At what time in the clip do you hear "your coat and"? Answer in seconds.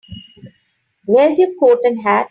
1.37-2.01